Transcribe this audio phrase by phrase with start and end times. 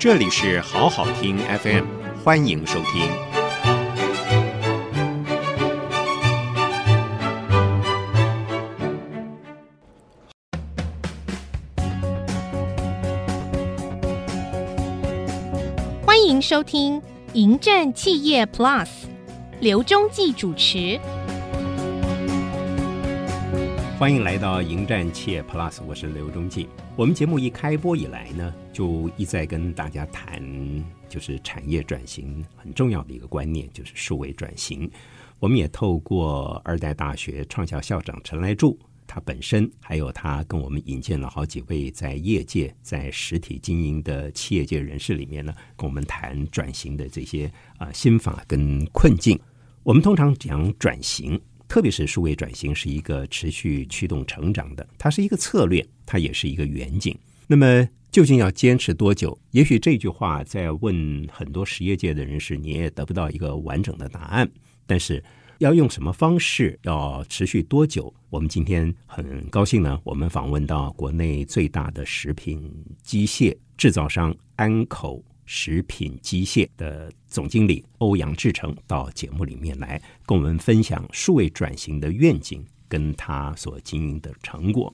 [0.00, 1.84] 这里是好好听 FM，
[2.22, 3.10] 欢迎收听。
[16.06, 17.00] 欢迎收听
[17.32, 18.86] 《迎战企业 Plus》，
[19.58, 20.96] 刘忠记主持。
[23.98, 26.68] 欢迎来到《迎战企业 Plus》，我是刘忠记。
[26.94, 30.40] 我们节目一开播以来呢，就一再跟大家谈，
[31.08, 34.88] 就是产业转型很重要的一个观念，就是数位转型。
[35.40, 49.36] 我们也透过二代大学创校校长陈来柱，他本身还有他跟我们引荐了好几位在业界、在实体经营的企业界人士里面呢，跟我们谈转型的这些啊心法跟困境。
[49.82, 51.40] 我们通常讲转型。
[51.66, 57.18] 特别是数位转型是一个持续驱动成长的，它是一个策略，它也是一个远景。
[57.48, 59.38] 那么究竟要坚持多久？
[59.50, 64.50] 也许这句话在问很多实业界的人士，你也得不到一个完整的答案。
[64.86, 65.22] 但是
[65.58, 68.12] 要用什么方式，要持续多久？
[68.30, 72.72] 我们今天很高兴呢，我们访问到国内最大的食品
[73.02, 75.24] 机械制造商安口。
[75.50, 84.92] 食品机械的总经理欧阳志成到节目里面来，跟我们分享数位转型的愿景跟他所经营的成果。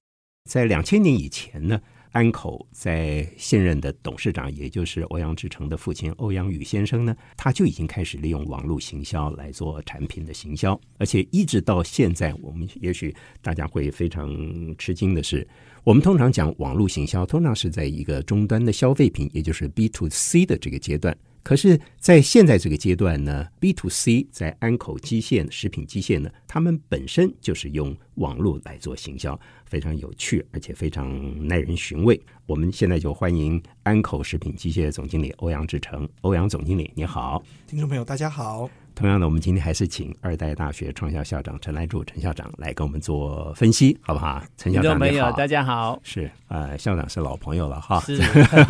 [0.49, 1.81] 在两千年以前呢，
[2.15, 14.33] 安口在现任的董事长，也就是欧阳志成的父亲欧阳宇先生呢，他就已经开始利用网络行销来做产品的行销，而且一直到现在，我们也许大家会非常
[14.79, 15.47] 吃惊的是。
[15.83, 21.15] 我们通常讲网络行销，通常是在一个终端的消费品，也就是 B to C 的这个阶段。
[21.45, 32.19] 可是，在现在这个阶段呢，B to C 在安口机械、食品机械呢，他们本身就是用网络来做行销，非常有趣，而且非常耐人寻味。
[32.47, 38.71] 我们现在就欢迎安口食品机械总经理欧阳志成，欧阳总经理，你好，听众朋友，大家好。
[38.95, 44.41] 同样的，我们今天还是请二代大学创校校长陈来柱陈校长来跟我们做分析，好不好？
[44.57, 45.99] 陈校长你好，大家好。
[46.05, 48.17] 是呃，校长是老朋友了哈，是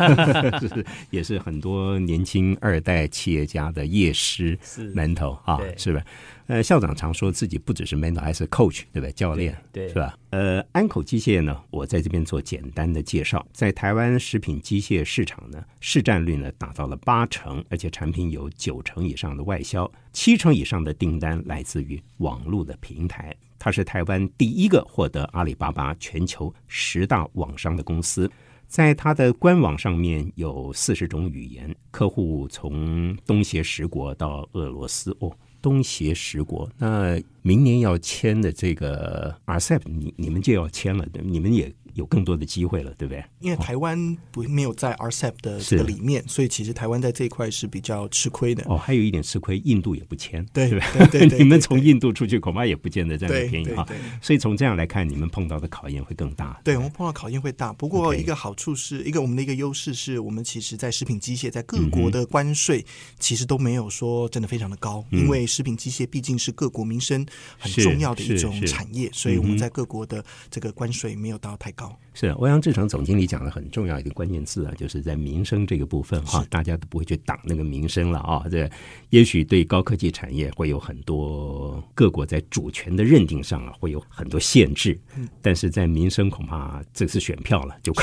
[0.67, 4.57] 是也是很多年轻二代企业家的业师
[4.95, 6.01] 门头啊，是吧？
[6.47, 9.11] 呃，校长常说自己不只是 mentor，还是 coach，对不对？
[9.13, 10.15] 教练，对，是吧？
[10.29, 23.35] 呃，安口机械呢，我在这边做简单的介绍，在台湾食品机械市场呢，市占率呢达到了八成，而且产品有九成以上的外销，七成以上的订单来自于网络的平台。
[23.57, 28.29] 它是台湾第一个获得阿里巴巴全球十大网商的公司，
[28.67, 35.35] 在它的官网上面有四十种语言，客户从东协十国到俄罗斯哦。
[35.65, 41.73] 东协十国，那明年要签的这个 RCEP，你你们就要签了，你们也。
[41.95, 43.23] 有更多的机会了，对不对？
[43.39, 48.63] 因为台湾不没有在 RCEP 的这个里面，所以其实台湾在这一块是比较吃亏的。
[48.67, 50.79] 哦，还有一点吃亏，印度也不签，对对
[51.27, 53.87] 对，你们从印度出去恐怕也不见得这样便宜哈。
[54.21, 56.59] 所以从这样来看，你们碰到的考验会更大。
[56.63, 62.85] 对我们碰到考验会大，不过一个好处是一个我们的一个优势是我们其实，在食品机械在各国的关税
[63.19, 67.25] 其实都没有说真的非常的高，因为食品机械毕竟是各国民生
[67.57, 71.84] 很重要的一种产业，所以我们在各国的这个关税没有到太高。
[72.13, 78.45] 是欧阳志成总经理讲的很重要一个关键字啊，就是在民生这个部分哈，大家都不会去挡那个民生了啊。
[78.49, 78.69] 这
[79.09, 84.97] 也许对高科技产业会有很多各国在主权的认定上啊，会有很多限制，
[85.41, 88.01] 但是在民生恐怕这次选票了，就 不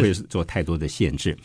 [0.00, 1.36] 会做太多的限制。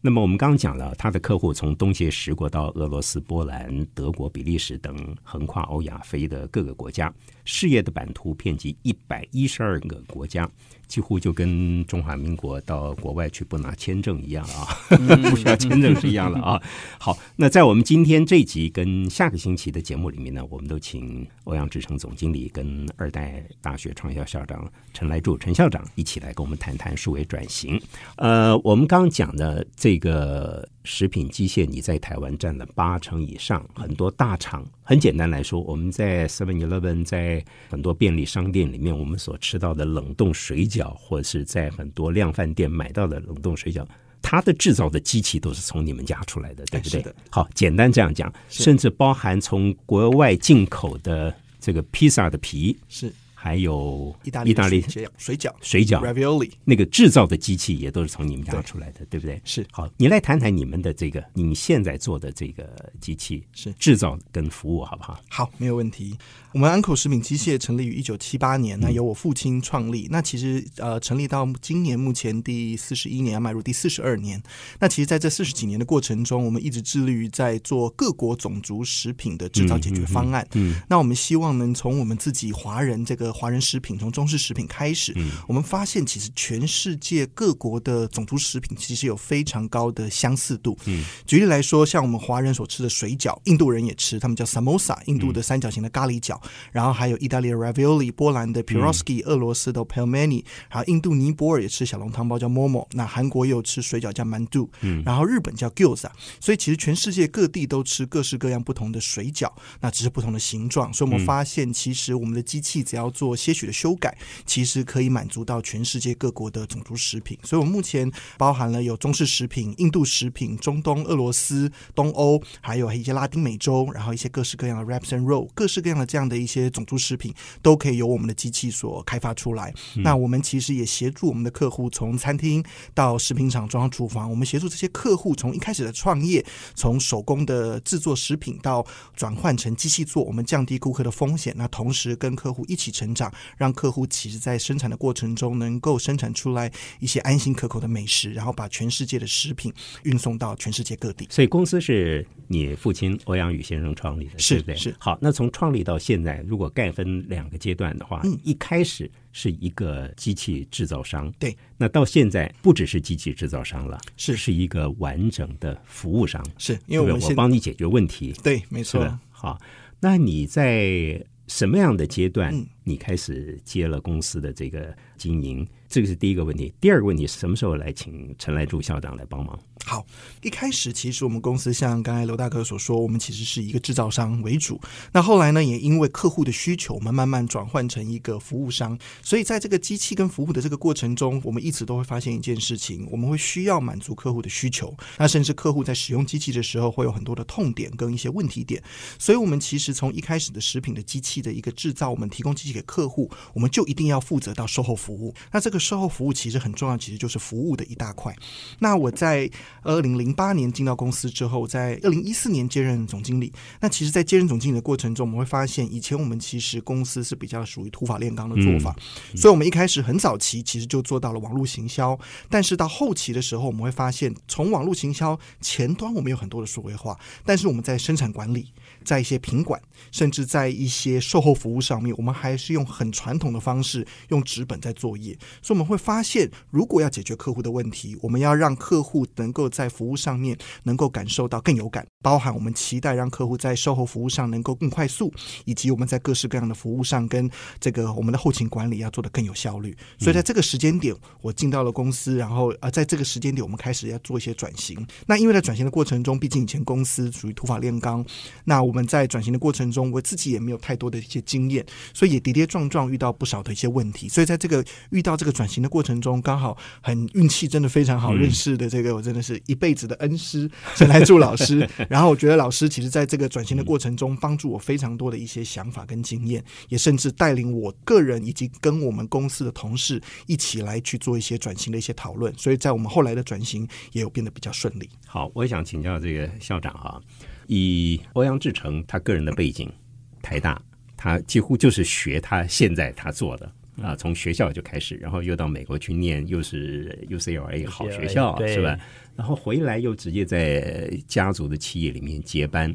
[0.00, 7.12] 那么我们刚刚讲了，他的客户从东协十国到俄罗斯、波兰、德国、比利时等横跨欧亚非的各个国家，
[7.46, 10.46] 事业的版图遍及一百一十二个国家。
[10.86, 16.62] 几乎就跟中华民国到国外去不拿签证一样啊，不需要签证是一样的啊。
[16.96, 27.82] 好，那在我们今天这集跟下个星期的节目里面呢，我们都请欧阳志成总经理跟二代大学创校校长陈来柱陈校长一起来跟我们谈谈数位转型。
[28.18, 30.68] 呃，我们刚刚讲的这个。
[30.86, 34.64] 食品机械，你在台湾占了八成以上，很多大厂。
[34.82, 43.84] 很简单来说，我们在 Seven Eleven，在很多便利商店里面，我们所吃到的冷冻水饺，或者是在很多量饭店买到的冷冻水饺，
[44.22, 47.04] 它的制造的机器都是从你们家出来的，对不对？
[47.30, 53.12] 好，简单这样讲，甚至包含从国外进口的这个披萨的皮是。
[53.46, 54.80] 还有意大利意大利
[55.16, 59.40] 水饺水饺 ravioli 那个制造的机器也都是从你们家出来的，对不对？
[59.44, 62.68] 是好，你来谈谈你们的这个你现在做的这个
[63.00, 65.20] 机器是制造跟服务好不好？
[65.28, 66.18] 好，没有问题。
[66.56, 70.08] 我们安口食品机械成立于一九七八年，那由我父亲创立。
[70.10, 74.42] 那其实呃，成立到今年目前第四十一年，要迈入第四十二年。
[74.80, 80.48] 那其实在这四十几年的过程中，我们一直致力于在做各国种族食品的制造解决方案。
[80.54, 85.14] 嗯，那我们希望能从我们自己华人这个华人食品，从中式食品开始，
[85.46, 90.74] 我们发现其实全世界各国的种族食品其实有非常高的相似度。
[90.86, 96.40] 嗯，举例来说，像我们华人所吃的水饺，印度人也吃，他们叫 samosa，印度的三角形的咖喱饺。
[96.72, 106.10] 然后还有意大利的 ravioli，波兰的 pierogi，俄罗斯的 pelmeni，还有印度尼泊尔也吃小笼汤包叫 momo，那韩国也有吃水饺叫 mandu，嗯，然后日本叫 gyoza，
[106.40, 109.50] 所以其实全世界各地都吃各式各样不同的水饺，
[109.80, 110.92] 那只是不同的形状。
[110.92, 117.38] 所以我们发现，其实我们的机器只要做些许的修改，其实可以满足到全世界各国的种族食品。
[117.42, 129.72] 所以，我们目前包含了有中式食品、印度食品、中东、俄罗斯、东欧，还有一些拉丁美洲，然后一些各式各样的 wraps and roll，各式各样的这样的一些种族食品都可以由我们的机器所开发出来。
[129.96, 136.44] 那我们其实也协助我们的客户从餐厅到食品厂装上厨房，我们协助这些客户从一开始的创业，
[136.74, 138.84] 从手工的制作食品到
[139.14, 141.54] 转换成机器做，我们降低顾客的风险。
[141.56, 149.72] 那同时跟客户一起成长，让客户其实在生产的过程中能够生产出来一些安心可口的美食，然后把全世界的食品
[150.04, 151.26] 运送到全世界各地。
[151.30, 154.74] 所以公司是你父亲欧阳宇先生创立的，是对？
[154.74, 154.94] 是。
[154.98, 164.36] 好，那从创立到现在，如果概分两个阶段的话，嗯，一开始是一个机器制造商，对，那到现在不只是机器制造商了，是。
[164.46, 169.18] 是一个完整的服务商，是因为我我帮你解决问题，对，没错。
[169.30, 169.58] 好，
[169.98, 172.54] 那你在什么样的阶段，
[172.88, 175.66] 你开始接了公司的这个经营？
[175.88, 176.72] 这个是第一个问题。
[176.80, 179.58] 第二个问题是，什么时候来请陈来柱校长来帮忙？
[179.84, 180.04] 好，
[180.42, 184.80] 一开始其实我们公司像刚才刘大哥所说，我们其实是一个制造商为主。
[185.12, 188.96] 那后来呢，也因为客户的需求，我们慢慢转换成一个服务商。
[189.22, 194.96] 所以在这个机器跟服务的这个过程中，我们一直都会发现一件事情：我们会需要满足客户的需求。
[195.18, 198.82] 那甚至客户在使用机器的时候，会有很多的痛点跟一些问题点。
[199.18, 205.34] 所以，我们其实从一开始的食品的机器的一个制造，我们提供机器给客户，我们就一定要负责到售后服务。
[205.52, 208.34] 那这个售后服务其实很重要，其实就是服务的一大块。
[208.80, 209.50] 那我在
[209.82, 213.52] 二零零八年进到公司之后，在二零一四年接任总经理。
[213.80, 218.94] 那其实，在接任总经理的过程中，我们会发现，以前我们其实公司是比较属于土法炼钢的做法，
[219.34, 222.18] 所以我们一开始很早期其实就做到了网络行销。
[222.50, 228.72] 但是到后期的时候，我们会发现，从网络行销前端我们有很多的数位化，但是我们在生产管理、
[229.04, 229.80] 在一些品管，
[230.10, 235.36] 甚至在一些售后服务上面，我们还是用很传统的方式，用纸本在作业。
[235.62, 245.32] 所以我们会发现，如果要解决客户的问题，我们要让客户能够在服务上面能够感受到更有感，包含我们期待让客户在售后服务上能够更快速，
[245.64, 247.48] 以及我们在各式各样的服务上跟
[247.78, 249.96] 这个我们的后勤管理要做得更有效率。
[250.18, 255.06] 所以在这个时间点，我进到了公司，然后呃，在这个时间点，我们开始要做一些转型。
[255.26, 258.24] 那因为在转型的过程中，毕竟以前公司属于土法炼钢，
[258.64, 264.30] 那我们在转型的过程中，我自己也没有太多的一些经验，所以也跌跌撞撞遇到不少的一些问题。
[264.30, 271.86] 所以在这个遇到这个转型的过程中，刚好很运气真的非常好，认识的这个我真的是一辈子的恩师 陈来柱老师。
[272.08, 282.50] 然后我觉得老师其实在这个转型的过程中，帮助我非常多的一些想法跟经验，也甚至带领我个人以及跟我们公司的同事一起来去做一些转型的一些讨论。
[282.56, 285.10] 所以在我们后来的转型也有变得比较顺利。
[285.26, 287.20] 好，我也想请教这个校长哈，
[287.66, 289.92] 以欧阳志成他个人的背景，
[290.40, 290.80] 台大
[291.16, 293.72] 他几乎就是学他现在他做的。
[294.02, 298.94] 啊，从学校就开始，然后又到美国去念，又是 UCLA 好学校，是吧？
[299.34, 302.94] 然后回来又直接在家族的企业里面接班。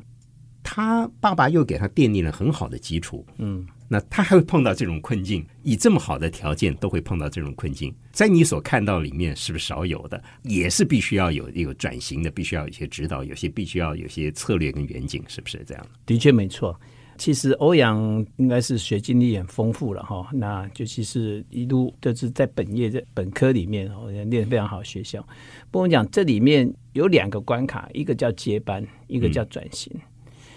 [0.62, 10.24] 他爸爸又给他奠定了很好的基础，嗯，那他还会碰到这种困境，以这么好的条件都会碰到这种困境，在你所看到里面是不是少有的？
[10.44, 15.88] 也是必须要有一个转型的，必须要有一些指导，有些必须要有些策略跟远景，是不是这样？
[16.06, 16.80] 的确没错。
[17.22, 25.24] 其实欧阳应该是学经历很丰富了哈，那就其实一路就是在本业在本科里面哦，念非常好学校。
[25.70, 29.94] 不过讲这里面有两个关卡，一个叫接班，一个叫转型。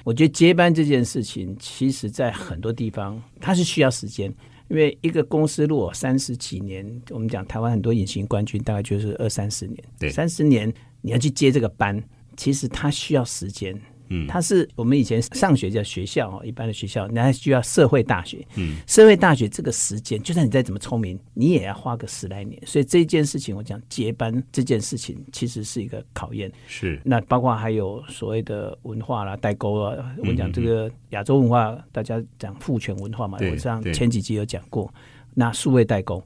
[0.05, 4.33] 我觉得接班这件事情，其实在很多地方它是需要时间，
[4.69, 12.03] 因为一个公司如果三十几年，我们讲台湾很多隐形冠军大概就是二三十年，对，三十年你要去接这个班，
[12.39, 13.79] 其实它需要时间。
[14.15, 18.47] 嗯它是我们以前上学叫学校哦，一般的学校，那需要社会大学。
[18.55, 22.61] 嗯，社会大学这个时间，就算你再怎么聪明，你也要花个十来年。
[22.65, 26.51] 所以这件事情，我讲接班这件事情，其实是一个考验。
[26.67, 34.93] 是那包括还有所谓的文化啦、代沟啊，我们讲这个亚洲文化，大家讲父权文化嘛，我上前几集有讲过。
[35.37, 36.25] 那数位代沟，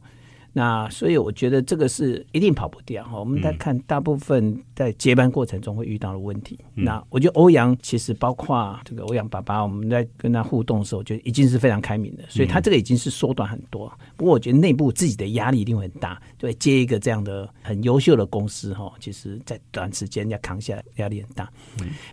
[0.53, 3.19] 那所以我觉得这个是一定跑不掉哈。
[3.19, 6.59] 我们在看大部分在接班过程中会遇到的问题。
[6.75, 13.93] 那我觉得欧阳其实包括这个欧阳爸爸，我们在跟他互动的时候，我觉得已经是非常开明的，所以他这个已经是缩短很多。
[14.17, 21.49] 不过我觉得内部自己的压力一定会很大，对，接一个这样的很优秀的公司哈，其实在短时间要扛下来，压力很大。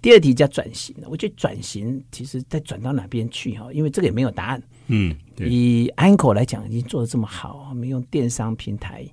[0.01, 4.61] 第二题叫转型，我觉得转型其实再转到哪边去哈，因为这个也没有答案。
[4.87, 9.05] 嗯，以 Anko 来讲，已经做的这么好，我们用电商平台，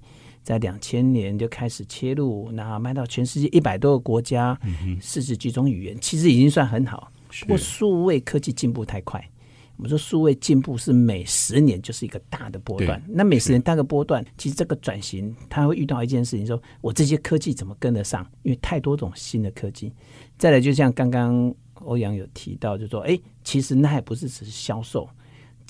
[0.42, 4.58] 在两千年就开始切入，那卖到全世界一百多个国家，
[5.00, 7.10] 四十几种语言，其实已经算很好。
[7.40, 9.26] 不过数位科技进步太快，
[9.78, 13.02] 我们说数位进步是每十年就是一个大的波段。
[13.08, 18.26] 那每十年大个波段，其实这个转型，它会遇到一件事情，说我这些科技怎么跟得上？
[18.42, 19.90] 因为太多种新的科技。
[20.36, 25.08] 再来，就像刚刚欧阳有提到，就说，哎，其实那还不是只是销售。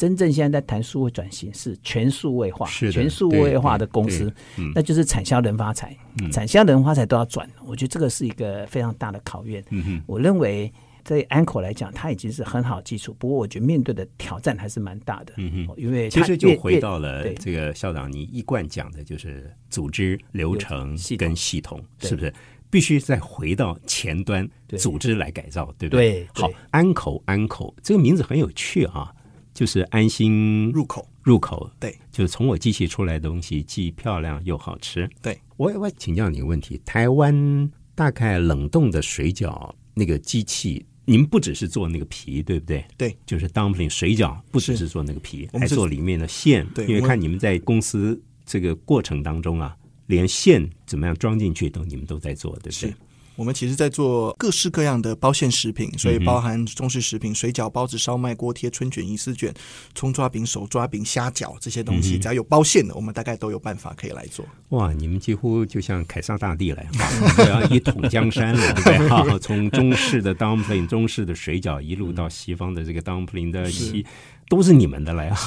[0.02, 4.34] 真正现在在谈数位转型是全数位化，是全数位化的公司
[4.74, 5.96] 那就是产销人发财，
[6.32, 7.48] 产销人发财都要转。
[7.64, 9.64] 我觉得这个是一个非常大的考验。
[9.70, 10.72] 嗯，我认为
[11.04, 15.34] 在 Anko 来讲，它已经是很好的基础，不过我觉得面对的挑战还是蛮大的。
[15.36, 15.74] 嗯哼。
[15.76, 22.34] 因为其实就回到了对这个校长你一贯讲的，就是组织流程跟系统，是不是？
[22.70, 29.14] 必须再回到前端对组织来改造，对不对对好，安口安口这个名字很有趣啊，
[29.54, 35.08] 就是安心入口入口，对，就是从我机器出来的东西既漂亮又好吃。
[35.20, 42.84] 对，我我请教你个问题，台湾大概冷冻的水饺那个机器，你们不只是做那个皮，对不对？
[42.96, 46.66] 对，就是 dumpling 水饺，不只是做那个皮，还做里面的馅。
[46.74, 52.94] 对因为看你们在公司这个过程当中啊，连馅怎么样装进去都你们都在做，对不对是？
[53.34, 59.52] 我们其实在做各式各样的包馅食品，所以包含中式食品、水饺、包子、烧麦、锅贴、春卷、银丝卷、
[59.94, 64.44] 葱抓饼、手抓饼、虾饺这些东西，只要有包馅的，我们大概都有办法可以来做。
[64.70, 69.08] 哇，你们几乎就像凯撒大帝来， 哈，要一统江山了，对不对？
[69.08, 74.04] 哈， 从中式的 dumpling、中式的水饺，一路到西方的这个 dumpling 的西，
[74.48, 75.38] 都是你们的来啊！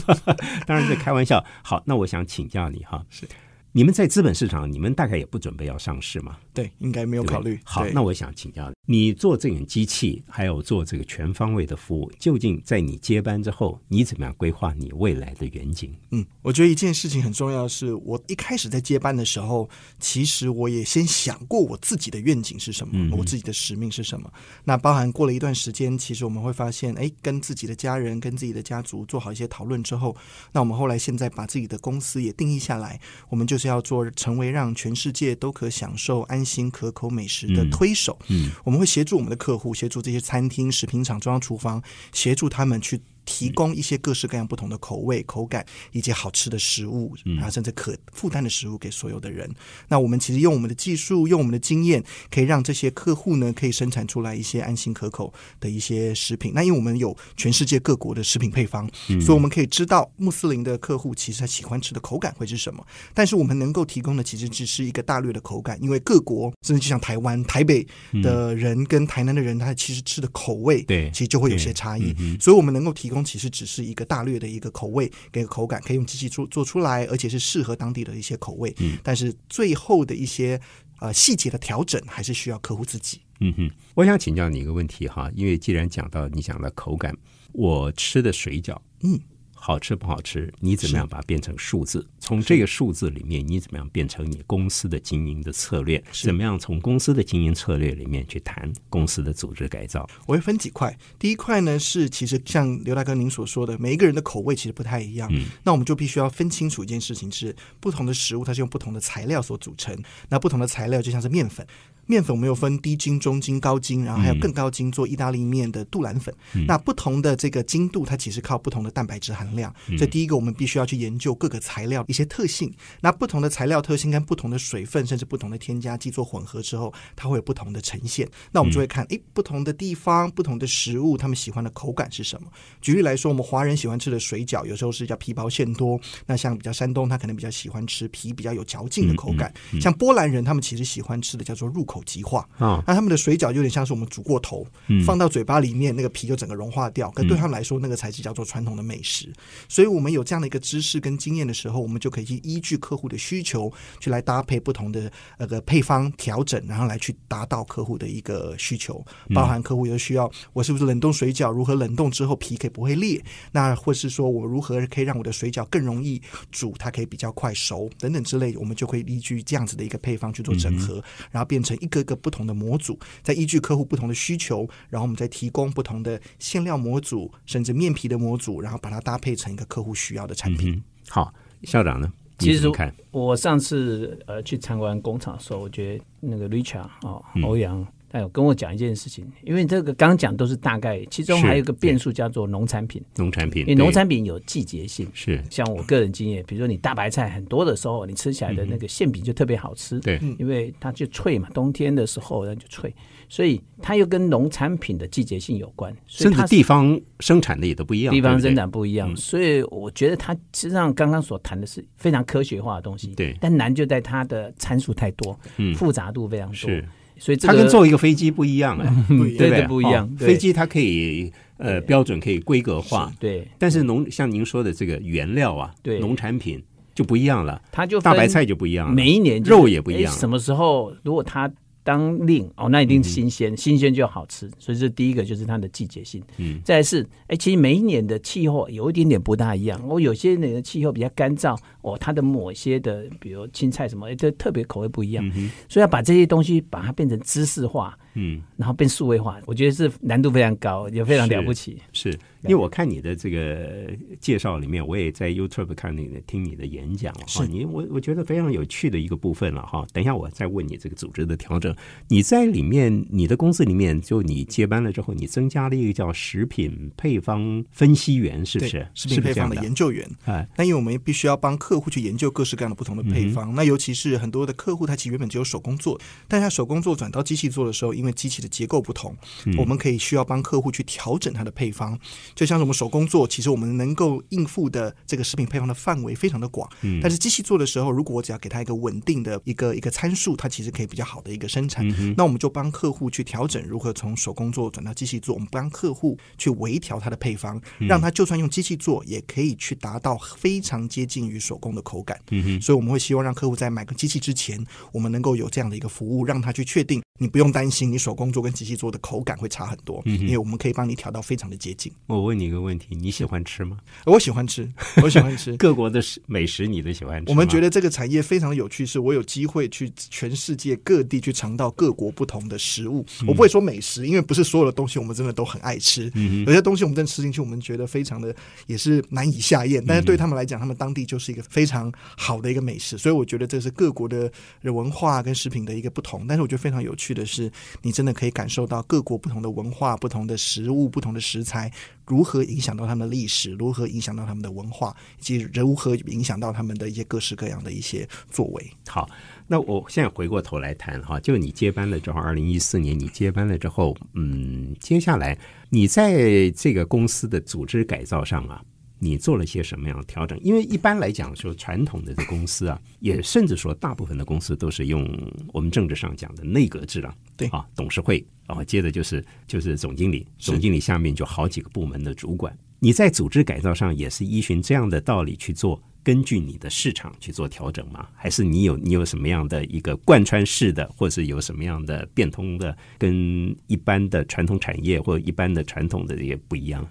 [0.66, 1.44] 当然是开玩笑。
[1.62, 3.28] 好，那我想请教你哈，是
[3.72, 6.38] 你们在资本市场，你们大概也不准备要上市嘛？
[6.54, 7.60] 对，应该没有考虑。
[7.62, 15.94] 好，那我想请教你，做这种机器，还有做这个全方位的服务，究竟在你接班之后，你怎么样规划你未来的远景？
[16.10, 19.68] 嗯，我觉得一件事情很重要的是，我一开始在接班的时候，
[20.00, 24.32] 其实我也先想过我自己的愿景是什么，嗯我自己的使命是什么。
[24.64, 30.16] 那包含过了一段时间，其实我们会发现，哎，跟自己的家人、跟自己的家族做好一些讨论之后，
[30.52, 32.98] 那我们后来现在把自己的公司也定义下来，
[33.28, 38.16] 我们就是要做成为让全世界都可享受安心可口美食的嗯推手。
[38.28, 49.46] 嗯我们会协助我们的客户，协助这些餐厅、食品厂、中央厨房，协助他们去提供一些各式各样不同的口味、口感以及好吃的食物，嗯然后甚至可负担的食物给所有的人。
[49.88, 55.30] 那我们其实用我们的技术，用我们的经验，可以让这些客户呢，可以生产出来一些安心可口
[55.60, 56.52] 的一些食品。
[56.54, 62.82] 那因为我们有全世界各国的食品配方，嗯所以我们可以知道穆斯林的客户其实他喜欢吃的口感会是什么。
[63.12, 67.86] 但是我们能够提供的其实只是一个大略的口感，因为各国甚至就像台湾、台北
[68.22, 72.14] 的人跟台南的人，他其实吃的口味，对其实就会有些差异。
[72.18, 78.74] 嗯所以我们能够提供其实只是一个大略的一个口味跟口感，可以用机器做做出来，而且是适合当地的一些口味。
[78.80, 80.60] 嗯但是最后的一些
[81.00, 83.20] 呃细节的调整，还是需要客户自己。
[83.40, 87.16] 嗯哼，我想请教你一个问题哈，因为既然讲到你讲到口感，
[87.52, 89.18] 我吃的水饺，嗯，
[89.60, 92.06] 好吃不好吃，你怎么样把它变成数字？
[92.20, 96.02] 从这个数字里面，你怎么样变成你公司的经营的策略？
[96.12, 100.08] 怎么样从公司的经营策略里面去谈公司的组织改造？
[100.26, 109.96] 我会分几块，第一块呢是其实像刘大哥您所说的，每一个人的口味其实不太一样，嗯那我们就必须要分清楚一件事情是，不同的食物它是用不同的材料所组成，
[110.28, 111.66] 那不同的材料就像是面粉。
[112.08, 116.34] 面粉我们有分低筋、中筋、高筋，然后还有更高筋做意大利面的杜兰粉。
[116.66, 119.72] 那不同的这个筋度，它其实靠不同的蛋白质含含量。
[119.96, 122.72] 所以第一个，我们必须要去研究各个材料一些特性。
[123.02, 128.26] 那不同的材料特性跟不同的水分，甚至不同的添加剂做混合之后，它会有不同的呈现。
[128.52, 132.48] 那我们就会看，诶，不同的地方、不同的食物，他们喜欢的口感是什么？
[132.80, 136.00] 举例来说，我们华人喜欢吃的水饺，有时候是叫皮薄馅多。
[136.26, 139.52] 那像比较山东，他可能比较喜欢吃皮比较有嚼劲的口感。
[139.80, 142.82] 像波兰人，他们其实喜欢吃的叫做入口即化啊。
[142.86, 144.66] 那他们的水饺有点像是我们煮过头，
[145.04, 147.10] 放到嘴巴里面，那个皮就整个融化掉。
[147.10, 149.32] 可对他们来说，那个才是叫做传统的美食。
[149.68, 159.04] 所以我们有这样的一个知识跟经验的时候，我们就可以去依据客户的需求，去来搭配不同的那个配方调整，然后来去达到客户的一个需求。
[159.34, 161.50] 包含客户有需要，我是不是冷冻水饺？
[161.50, 163.22] 如何冷冻之后皮可以不会裂？
[163.52, 180.82] 那或是说我如何可以让我的水饺更容易煮，它可以比较快熟等等之类，我们就会依据这样子的一个配方去做整合，然后变成一个个不同的模组，再依据客户不同的需求，然后我们再提供不同的馅料模组，甚至面皮的模组，然后把它搭配成一个客户需要的产品。
[181.08, 181.32] 好，
[181.64, 182.12] 校长呢？
[182.38, 182.70] 其实
[183.10, 187.84] 我上次呃去参观工厂的时候，我觉得那个 Richard 哦，欧阳。
[188.10, 193.02] 他有跟我讲一件事情，因为这个刚讲都是大概，其中还有一个变数叫做农产品。
[193.16, 195.06] 农产品，因为农产品有季节性。
[195.12, 200.00] 是，像我个人经验，比如说你大白菜很多的时候，你吃起来的那个馅饼就特别好吃。
[200.00, 202.94] 对，因为它就脆嘛，冬天的时候那就脆，
[203.28, 205.94] 所以它又跟农产品的季节性有关。
[206.06, 213.14] 甚至地方生产的也都不一样，地方生产不一样，所以我觉得它实际上刚刚所谈的是非常科学化的东西。
[213.14, 215.38] 对，但难就在它的参数太多，
[215.76, 216.70] 复杂度非常多。
[217.18, 219.66] 所以它跟坐一个飞机不一样啊，对对？
[219.66, 220.08] 不一样。
[220.16, 223.46] 飞机它可以呃标准可以规格化，对。
[223.58, 226.62] 但是农像您说的这个原料啊，对，农产品
[226.94, 230.12] 就不一样了，它就大白菜就不一样了，每一年肉也不一样。
[230.12, 231.50] 什么时候如果它
[231.88, 234.46] 当令哦，那一定新鲜，新鲜就好吃。
[234.58, 236.22] 所以这第一个就是它的季节性。
[236.36, 239.80] 嗯，再是哎，其实每一年的气候有一点点不大一样。
[239.88, 245.24] 我有些年的气候比较干燥，哦，它的某些的，比如青菜什么，这特别口味不一样。
[245.66, 247.98] 所以要把这些东西把它变成知识化。
[248.20, 251.78] 嗯，然后变数位化，我觉得是难度非常高，也非常了不起。
[251.94, 252.10] 是
[252.44, 253.90] 因为我看你的这个
[254.20, 259.84] 介绍里面，我也在 YouTube 看你的听你的演讲哈，你我我觉得非常有趣的一个部分了哈。
[259.92, 261.74] 等一下我再问你这个组织的调整，
[262.08, 268.86] 你在里面你的公司里面，就你接班了之后，你增加了一个叫食品配方分析员，是不是？
[268.94, 270.08] 食品配方的研究员。
[270.24, 279.16] 哎，那因为我们必须要帮客户去研究各式各样的不同的配方，那尤其是很多的客户，他其实原本只有手工做，但他手工做转到机器做的时候，因为机器的结构不同，
[279.56, 281.98] 我们可以需要帮客户去调整它的配方。
[282.34, 286.68] 就像是我们手工做，其实我们能够应付的这个食品配方的范围非常的广。
[287.02, 291.86] 但是机器做的时候，如果我只要给它一个稳定的一个一个参数，它其实可以比较好的一个生产。
[292.16, 295.34] 那我们就帮客户去调整如何从手工做转到机器做。
[295.34, 302.18] 我们帮客户去微调它的配方，让它就算用机器做，也可以去达到非常接近于手工的口感。
[302.60, 307.02] 所以我们会希望让客户在买个机器之前，我们能够有这样的一个服务，让他去确定。
[307.20, 311.92] 你不用担心，你手工做跟机器做的口感会差很多，因为我们可以帮你调到非常的接近。
[312.18, 313.78] 我问你一个问题，你喜欢吃吗？
[314.04, 314.68] 我喜欢吃，
[315.02, 317.30] 我喜欢吃 各国的美食，你都喜欢吃。
[317.30, 323.06] 我们觉得这个产业非常有趣，是我有机会去全世界各地去尝到各国不同的食物。
[323.26, 326.10] 我不会说美食，因为不是所有的东西我们真的都很爱吃。
[326.46, 328.34] 有些东西我们真的吃进去，我们觉得非常的
[328.66, 329.84] 也是难以下咽。
[329.86, 332.98] 但是对他们来讲，他们当地就是一个非常好的一个美食。
[332.98, 334.30] 所以我觉得这是各国的
[334.62, 336.26] 文化跟食品的一个不同。
[336.26, 337.50] 但是我觉得非常有趣的是。
[337.82, 341.70] 你真的可以感受到各国不同的文化、不同的食物、不同的食材
[342.08, 348.70] 如何影响到他们的历史，如何影响到他们的文化，以及如何影响到他们的一些各式各样的一些作为。
[348.88, 349.08] 好，
[349.46, 358.62] 那我现在回过头来谈哈，就你接班了之后，二零一四年你接班了之后，嗯，接下来你在这个公司的组织改造上啊。
[358.98, 360.38] 你做了些什么样的调整？
[360.42, 365.08] 因为一般来讲，说传统的这公司啊， 也甚至说大部分的公司都是用
[365.52, 367.14] 我们政治上讲的内阁制了。
[367.36, 372.56] 对啊，董事会，然后接着就是就是总经理，总经理下面就好几个部门的主管。
[372.80, 378.08] 你在组织改造上也是依循这样的道理去做，根据你的市场去做调整吗？
[378.14, 386.86] 还是你有你有什么样的一个贯穿式的，或是有什么样的变通的，跟一般的传统产业或者一般的传统的也不一样？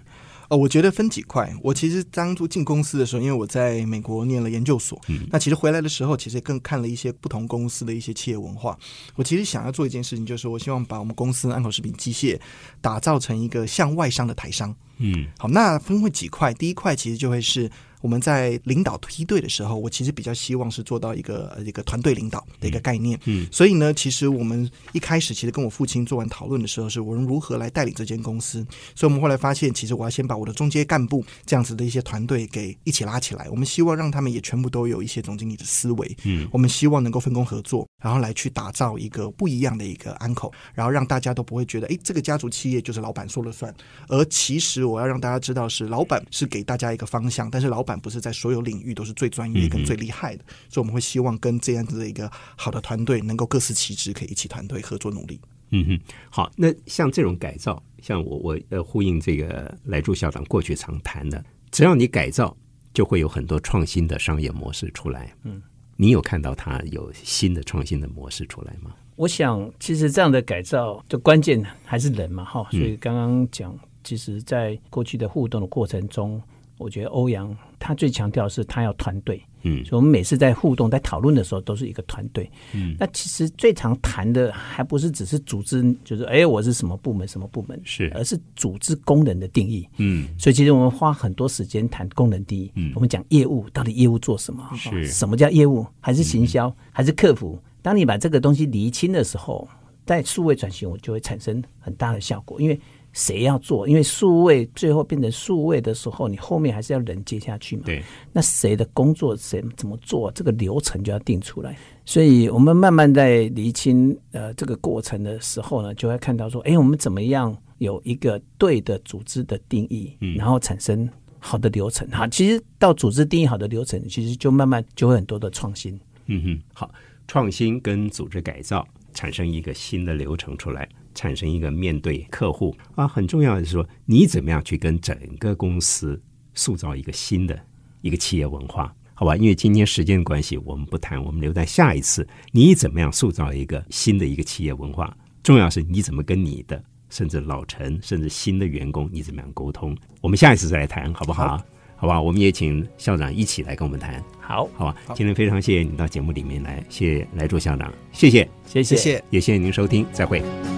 [0.48, 1.54] 哦，我觉得分几块。
[1.62, 4.98] 我其实当初进公司的时候，因为我在美国念了研究所，
[5.30, 8.78] 那其实回来的时候，其实更看了一些不同公司的一些企业文化。
[9.14, 12.40] 我其实想要做一件事情，就是我希望把我们公司安口食品机械
[12.80, 14.74] 打造成一个向外商的台商。
[14.98, 23.18] 嗯好，那分为几块，第一块其实就会是我们在领导梯队的时候，我其实比较希望是做到一个呃一个团队领导的一个概念。
[23.24, 28.64] 嗯所以呢，其实我们一开始其实跟我父亲做完讨论的时候，是我们如何来带领这间公司。
[28.94, 33.48] 所以我们后来发现，其实我要先把我的中阶干部这样子的一些团队给一起拉起来。
[33.50, 36.16] 我们希望让他们也全部都有一些总经理的思维。
[36.24, 43.74] 嗯我们希望能够分工合作，然后来去打造一个不一样的一个安口，然后让大家都不会觉得，哎，这个家族企业就是老板说了算。
[44.06, 55.40] 而其实我要让大家知道，是老板是给大家一个方向，但是老板不是在所有领域都是最专业跟最厉害的，所以我们会希望跟这样子的一个好的团队能够各司其职，可以一起团队合作努力。
[55.70, 62.56] 嗯哼，好，那像这种改造，像我我呃呼应这个来柱校长过去常谈的，只要你改造，
[62.94, 65.30] 就会有很多创新的商业模式出来。
[65.44, 65.62] 嗯，
[65.96, 68.94] 你有看到它有新的创新的模式出来吗？
[69.16, 72.66] 我想，其实这样的改造，就关键还是人嘛，哈。
[72.70, 73.76] 所以刚刚讲，
[74.08, 76.40] 其实，在过去的互动的过程中，
[76.78, 79.42] 我觉得欧阳他最强调的是他要团队。
[79.64, 82.50] 嗯所以我们每次在互动、在讨论的时候，都是一个团队。
[82.72, 89.86] 嗯，那其实最常谈的，还不是只是组织，就是哎，我是什么部门、什么部门，是而是组织功能的定义。
[89.98, 92.72] 嗯所以其实我们花很多时间谈功能定义。
[92.76, 94.66] 嗯我们讲业务，到底业务做什么？
[94.74, 95.84] 是哦什么叫业务？
[96.00, 96.74] 还是行销？
[96.92, 97.60] 还是客服？
[97.82, 99.68] 当你把这个东西厘清的时候，
[100.06, 102.60] 在数位转型，我就会产生很大的效果。
[102.60, 102.80] 因为
[103.12, 103.88] 谁要做？
[103.88, 107.82] 因为数位最后变成数位的时候，你后面还是要人接下去嘛。
[107.86, 111.76] 对，那谁的工作谁怎么做，这个流程就要定出来。
[112.04, 122.08] 所以我们慢慢在厘清呃这个过程的时候呢，就会看到说，哎，我们怎么样有一个对的组织的定义，嗯然后产生好的流程。
[122.10, 125.98] 哈，其实到组织定义好的流程，其实就慢慢就会很多的创新。
[126.26, 126.90] 嗯哼，好，
[127.26, 136.22] 创新跟组织改造产生一个新的流程出来，产生一个面对客户啊，很重要的是说，你怎么样去跟整个公司
[136.54, 137.58] 塑造一个新的
[138.02, 139.34] 一个企业文化，好吧？
[139.34, 145.12] 因为今天时间关系，我们不谈，我们留在下一次，你怎么样塑造一个新的一个企业文化？
[145.42, 149.96] 重要是你怎么跟你的甚至老陈，甚至新的员工，你怎么样沟通？
[150.20, 151.48] 我们下一次再来谈，好不好？
[151.48, 151.64] 好
[151.96, 154.22] 好吧，我们也请校长一起来跟我们谈。
[154.40, 159.24] 好，好吧，好今天非常谢谢你到节目里面来，谢谢来祝校长，谢谢，谢谢谢谢。
[159.30, 160.77] 也谢谢您收听，再会。